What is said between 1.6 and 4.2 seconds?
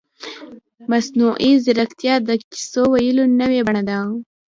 ځیرکتیا د کیسو ویلو نوې بڼه ده.